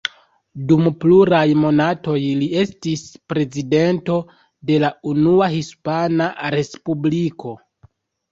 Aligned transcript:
Dum 0.69 0.85
pluraj 1.01 1.41
monatoj 1.63 2.15
li 2.39 2.47
estis 2.61 3.03
prezidento 3.33 4.17
de 4.71 4.79
la 4.85 4.91
Unua 5.13 5.51
Hispana 5.57 6.31
Respubliko. 6.57 7.53